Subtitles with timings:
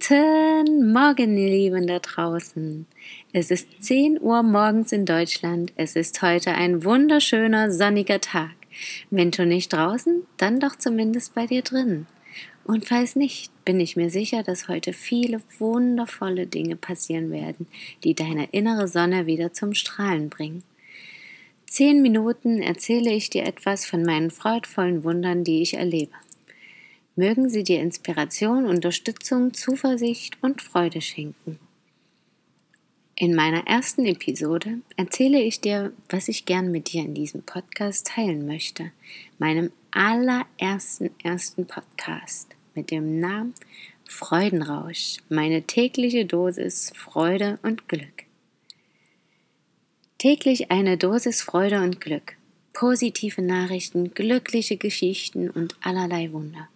[0.00, 2.86] Guten Morgen, ihr Lieben da draußen.
[3.34, 5.74] Es ist 10 Uhr morgens in Deutschland.
[5.76, 8.52] Es ist heute ein wunderschöner sonniger Tag.
[9.10, 12.06] Wenn schon nicht draußen, dann doch zumindest bei dir drin.
[12.64, 17.66] Und falls nicht, bin ich mir sicher, dass heute viele wundervolle Dinge passieren werden,
[18.02, 20.62] die deine innere Sonne wieder zum Strahlen bringen.
[21.66, 26.14] Zehn Minuten erzähle ich dir etwas von meinen freudvollen Wundern, die ich erlebe.
[27.20, 31.58] Mögen sie dir Inspiration, Unterstützung, Zuversicht und Freude schenken.
[33.14, 38.06] In meiner ersten Episode erzähle ich dir, was ich gern mit dir in diesem Podcast
[38.06, 38.92] teilen möchte.
[39.38, 43.52] Meinem allerersten ersten Podcast mit dem Namen
[44.08, 45.18] Freudenrausch.
[45.28, 48.24] Meine tägliche Dosis Freude und Glück.
[50.16, 52.36] Täglich eine Dosis Freude und Glück.
[52.72, 56.69] Positive Nachrichten, glückliche Geschichten und allerlei Wunder.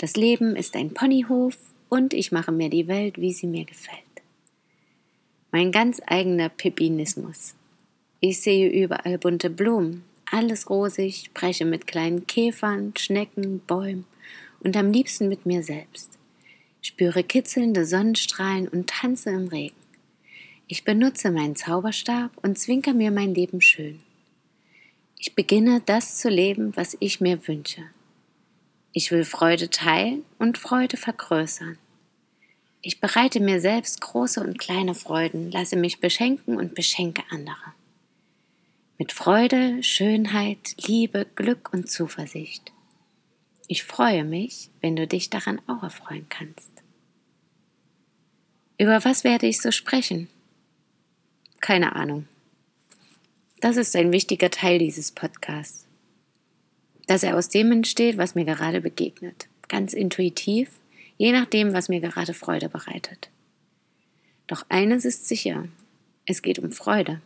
[0.00, 1.58] Das Leben ist ein Ponyhof
[1.90, 4.00] und ich mache mir die Welt, wie sie mir gefällt.
[5.52, 7.54] Mein ganz eigener Peppinismus.
[8.20, 14.06] Ich sehe überall bunte Blumen, alles rosig, spreche mit kleinen Käfern, Schnecken, Bäumen
[14.60, 16.08] und am liebsten mit mir selbst.
[16.80, 19.76] Spüre kitzelnde Sonnenstrahlen und tanze im Regen.
[20.66, 24.00] Ich benutze meinen Zauberstab und zwinker mir mein Leben schön.
[25.18, 27.82] Ich beginne das zu leben, was ich mir wünsche.
[28.92, 31.78] Ich will Freude teilen und Freude vergrößern.
[32.82, 37.74] Ich bereite mir selbst große und kleine Freuden, lasse mich beschenken und beschenke andere.
[38.98, 42.72] Mit Freude, Schönheit, Liebe, Glück und Zuversicht.
[43.68, 46.70] Ich freue mich, wenn du dich daran auch erfreuen kannst.
[48.76, 50.28] Über was werde ich so sprechen?
[51.60, 52.26] Keine Ahnung.
[53.60, 55.86] Das ist ein wichtiger Teil dieses Podcasts
[57.10, 59.48] dass er aus dem entsteht, was mir gerade begegnet.
[59.66, 60.70] Ganz intuitiv,
[61.18, 63.30] je nachdem, was mir gerade Freude bereitet.
[64.46, 65.66] Doch eines ist sicher,
[66.24, 67.20] es geht um Freude.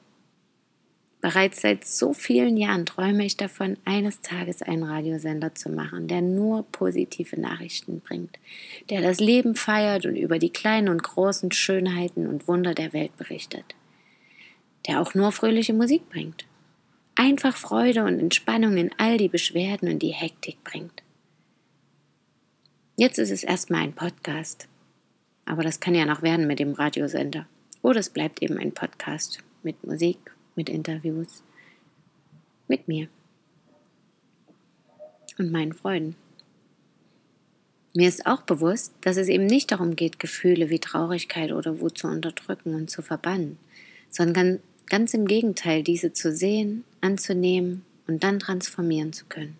[1.21, 6.23] Bereits seit so vielen Jahren träume ich davon, eines Tages einen Radiosender zu machen, der
[6.23, 8.39] nur positive Nachrichten bringt,
[8.89, 13.15] der das Leben feiert und über die kleinen und großen Schönheiten und Wunder der Welt
[13.19, 13.75] berichtet,
[14.87, 16.47] der auch nur fröhliche Musik bringt
[17.17, 21.03] einfach Freude und Entspannung in all die Beschwerden und die Hektik bringt.
[22.97, 24.69] Jetzt ist es erstmal ein Podcast.
[25.47, 27.47] Aber das kann ja noch werden mit dem Radiosender.
[27.83, 30.19] Oder es bleibt eben ein Podcast mit Musik,
[30.55, 31.43] mit Interviews,
[32.67, 33.09] mit mir
[35.39, 36.17] und meinen Freuden.
[37.95, 41.99] Mir ist auch bewusst, dass es eben nicht darum geht, Gefühle wie Traurigkeit oder Wut
[41.99, 43.59] zu unterdrücken und zu verbannen,
[44.09, 49.57] sondern Ganz im Gegenteil, diese zu sehen, anzunehmen und dann transformieren zu können.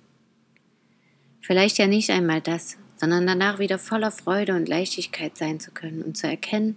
[1.41, 6.03] Vielleicht ja nicht einmal das, sondern danach wieder voller Freude und Leichtigkeit sein zu können
[6.03, 6.77] und zu erkennen,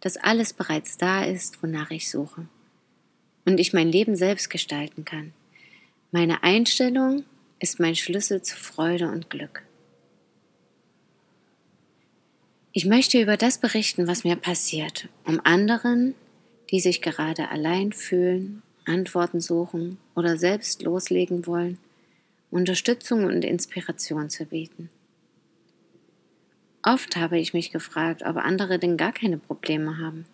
[0.00, 2.46] dass alles bereits da ist, wonach ich suche.
[3.44, 5.32] Und ich mein Leben selbst gestalten kann.
[6.10, 7.24] Meine Einstellung
[7.58, 9.62] ist mein Schlüssel zu Freude und Glück.
[12.72, 16.14] Ich möchte über das berichten, was mir passiert, um anderen
[16.70, 21.78] die sich gerade allein fühlen, Antworten suchen oder selbst loslegen wollen,
[22.50, 24.90] Unterstützung und Inspiration zu bieten.
[26.82, 30.24] Oft habe ich mich gefragt, ob andere denn gar keine Probleme haben.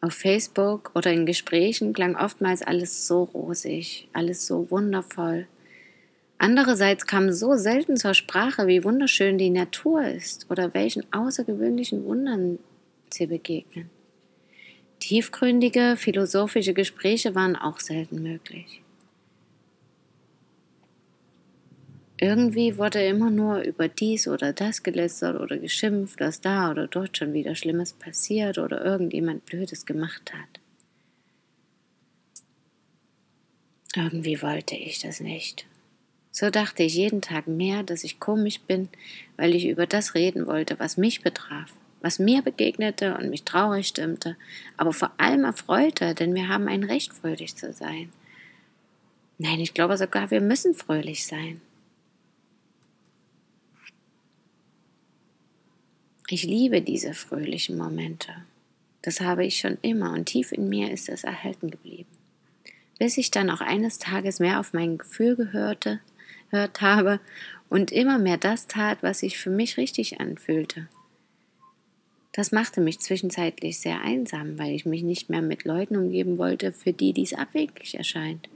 [0.00, 5.46] Auf Facebook oder in Gesprächen klang oftmals alles so rosig, alles so wundervoll.
[6.38, 12.58] Andererseits kam so selten zur Sprache, wie wunderschön die Natur ist oder welchen außergewöhnlichen Wundern
[13.10, 13.90] sie begegnen.
[15.00, 18.82] Tiefgründige philosophische Gespräche waren auch selten möglich.
[22.18, 27.16] Irgendwie wurde immer nur über dies oder das gelästert oder geschimpft, dass da oder dort
[27.16, 30.60] schon wieder Schlimmes passiert oder irgendjemand Blödes gemacht hat.
[33.96, 35.66] Irgendwie wollte ich das nicht.
[36.30, 38.90] So dachte ich jeden Tag mehr, dass ich komisch bin,
[39.36, 43.88] weil ich über das reden wollte, was mich betraf was mir begegnete und mich traurig
[43.88, 44.36] stimmte,
[44.76, 48.10] aber vor allem erfreute, denn wir haben ein Recht, fröhlich zu sein.
[49.38, 51.60] Nein, ich glaube sogar, wir müssen fröhlich sein.
[56.28, 58.32] Ich liebe diese fröhlichen Momente.
[59.02, 62.10] Das habe ich schon immer und tief in mir ist es erhalten geblieben.
[62.98, 66.00] Bis ich dann auch eines Tages mehr auf mein Gefühl gehörte,
[66.50, 67.18] gehört habe
[67.68, 70.88] und immer mehr das tat, was sich für mich richtig anfühlte.
[72.32, 76.72] Das machte mich zwischenzeitlich sehr einsam, weil ich mich nicht mehr mit Leuten umgeben wollte,
[76.72, 78.48] für die dies abwegig erscheint.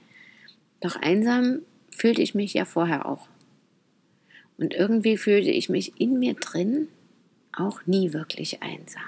[0.81, 1.61] Doch einsam
[1.91, 3.29] fühlte ich mich ja vorher auch.
[4.59, 6.88] Und irgendwie fühlte ich mich in mir drin
[7.53, 9.03] auch nie wirklich einsam.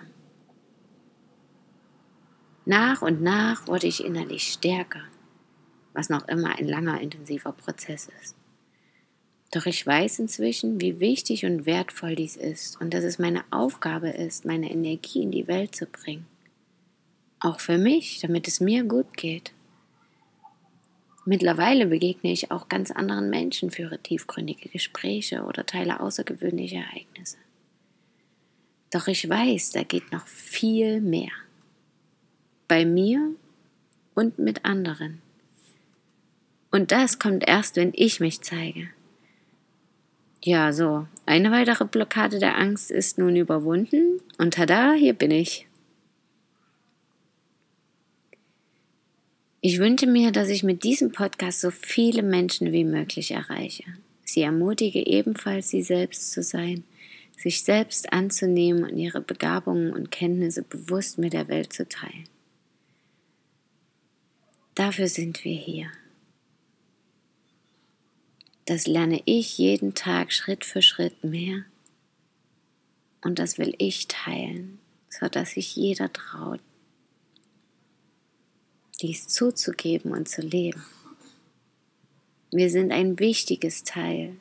[2.65, 5.03] Nach und nach wurde ich innerlich stärker,
[5.93, 8.35] was noch immer ein langer, intensiver Prozess ist.
[9.57, 14.11] Doch ich weiß inzwischen, wie wichtig und wertvoll dies ist und dass es meine Aufgabe
[14.11, 16.27] ist, meine Energie in die Welt zu bringen.
[17.41, 19.55] Auch für mich, damit es mir gut geht.
[21.25, 27.39] Mittlerweile begegne ich auch ganz anderen Menschen, führe tiefgründige Gespräche oder teile außergewöhnliche Ereignisse.
[28.91, 31.33] Doch ich weiß, da geht noch viel mehr.
[32.69, 33.31] Bei mir
[34.15, 35.23] und mit anderen.
[36.71, 38.91] Und das kommt erst, wenn ich mich zeige.
[40.47, 41.09] Ja, so.
[41.27, 45.67] Eine weitere Blockade der Angst ist nun überwunden und tada, hier bin ich.
[49.61, 53.83] Ich wünsche mir, dass ich mit diesem Podcast so viele Menschen wie möglich erreiche.
[54.23, 56.85] Sie ermutige ebenfalls, sie selbst zu sein,
[57.37, 62.29] sich selbst anzunehmen und ihre Begabungen und Kenntnisse bewusst mit der Welt zu teilen.
[64.77, 65.91] Dafür sind wir hier.
[68.67, 71.65] Das lerne ich jeden Tag Schritt für Schritt mehr.
[73.23, 76.59] Und das will ich teilen, sodass sich jeder traut,
[79.01, 80.85] dies zuzugeben und zu leben.
[82.51, 84.35] Wir sind ein wichtiges Teil.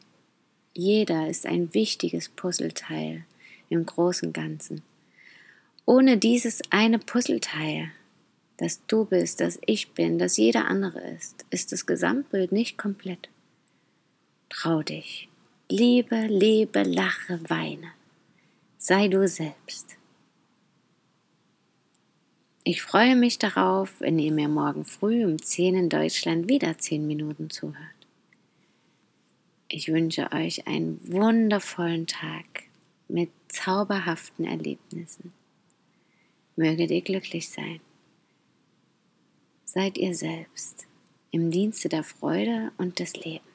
[0.73, 3.25] Jeder ist ein wichtiges Puzzleteil
[3.69, 4.81] im großen Ganzen.
[5.85, 7.91] Ohne dieses eine Puzzleteil,
[8.57, 13.29] das du bist, das ich bin, das jeder andere ist, ist das Gesamtbild nicht komplett.
[14.49, 15.27] Trau dich.
[15.69, 17.91] Liebe, lebe, lache, weine.
[18.77, 19.97] Sei du selbst.
[22.63, 27.05] Ich freue mich darauf, wenn ihr mir morgen früh um 10 in Deutschland wieder 10
[27.05, 27.77] Minuten zuhört.
[29.67, 32.45] Ich wünsche euch einen wundervollen Tag
[33.07, 35.33] mit zauberhaften Erlebnissen.
[36.55, 37.81] Möget ihr glücklich sein.
[39.65, 40.85] Seid ihr selbst
[41.31, 43.54] im Dienste der Freude und des Lebens.